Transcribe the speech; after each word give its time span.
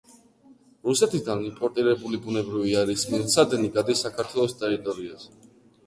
რუსეთიდან 0.89 1.43
იმპორტირებული 1.51 2.21
ბუნებრივი 2.25 2.75
აირის 2.83 3.07
მილსადენი 3.13 3.73
გადის 3.79 4.05
საქართველოს 4.09 4.61
ტერიტორიაზე. 4.65 5.35